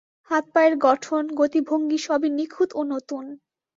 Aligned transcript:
হাত-পায়ের 0.31 0.73
গঠন, 0.79 1.23
গতিভঙ্গি 1.39 1.99
সবই 1.99 2.29
নিখুঁত 2.37 2.69
ও 2.75 2.81
নতুন। 2.93 3.25